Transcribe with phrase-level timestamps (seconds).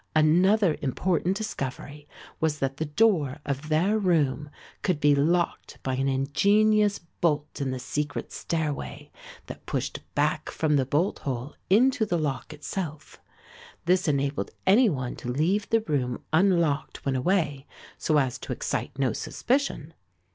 [0.15, 2.07] Another important discovery
[2.39, 4.49] was that the door of their room
[4.81, 9.11] could be locked by an ingenious bolt in the secret stairway,
[9.45, 13.21] that pushed back from the bolt hole into the lock itself.
[13.85, 17.67] This enabled any one to leave the room unlocked when away,
[17.99, 19.93] so as to excite no suspicion.